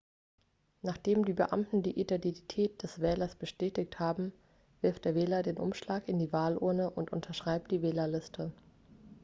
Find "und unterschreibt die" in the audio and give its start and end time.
6.89-7.83